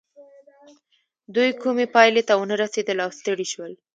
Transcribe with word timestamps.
دوی 1.35 1.49
کومې 1.61 1.85
پايلې 1.95 2.21
ته 2.27 2.33
ونه 2.37 2.55
رسېدل 2.63 2.97
او 3.05 3.09
ستړي 3.19 3.45
شول. 3.53 3.71